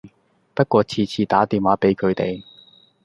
[0.55, 2.41] 不過次次打電話俾佢哋